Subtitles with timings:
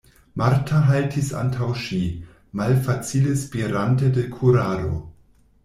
[0.41, 1.99] Marta haltis antaŭ ŝi,
[2.63, 4.93] malfacile spirante de kurado.